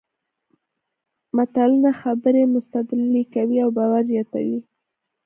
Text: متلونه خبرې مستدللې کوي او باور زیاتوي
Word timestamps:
متلونه 1.35 1.91
خبرې 2.01 2.43
مستدللې 2.53 3.23
کوي 3.33 3.57
او 3.63 3.69
باور 3.77 4.01
زیاتوي 4.11 4.59